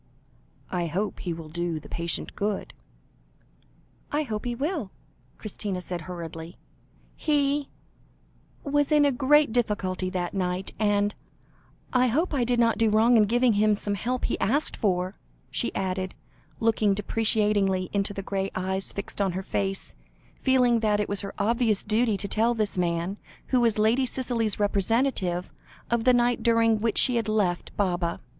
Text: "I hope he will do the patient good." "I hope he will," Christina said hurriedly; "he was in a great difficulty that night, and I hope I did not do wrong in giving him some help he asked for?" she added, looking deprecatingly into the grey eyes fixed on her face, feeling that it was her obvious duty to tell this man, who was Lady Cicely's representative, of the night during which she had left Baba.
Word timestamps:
"I 0.71 0.87
hope 0.87 1.19
he 1.19 1.31
will 1.31 1.47
do 1.49 1.79
the 1.79 1.87
patient 1.87 2.35
good." 2.35 2.73
"I 4.11 4.23
hope 4.23 4.45
he 4.45 4.55
will," 4.55 4.89
Christina 5.37 5.79
said 5.79 6.01
hurriedly; 6.01 6.57
"he 7.15 7.69
was 8.63 8.91
in 8.91 9.05
a 9.05 9.11
great 9.11 9.51
difficulty 9.53 10.09
that 10.09 10.33
night, 10.33 10.73
and 10.79 11.13
I 11.93 12.07
hope 12.07 12.33
I 12.33 12.43
did 12.43 12.59
not 12.59 12.79
do 12.79 12.89
wrong 12.89 13.15
in 13.15 13.25
giving 13.25 13.53
him 13.53 13.75
some 13.75 13.93
help 13.93 14.25
he 14.25 14.39
asked 14.39 14.75
for?" 14.75 15.19
she 15.51 15.71
added, 15.75 16.15
looking 16.59 16.95
deprecatingly 16.95 17.91
into 17.93 18.11
the 18.11 18.23
grey 18.23 18.49
eyes 18.55 18.91
fixed 18.91 19.21
on 19.21 19.33
her 19.33 19.43
face, 19.43 19.93
feeling 20.41 20.79
that 20.79 20.99
it 20.99 21.09
was 21.09 21.21
her 21.21 21.35
obvious 21.37 21.83
duty 21.83 22.17
to 22.17 22.27
tell 22.27 22.55
this 22.55 22.75
man, 22.75 23.17
who 23.49 23.59
was 23.61 23.77
Lady 23.77 24.07
Cicely's 24.07 24.59
representative, 24.59 25.51
of 25.91 26.05
the 26.05 26.13
night 26.15 26.41
during 26.41 26.79
which 26.79 26.97
she 26.97 27.17
had 27.17 27.27
left 27.27 27.77
Baba. 27.77 28.19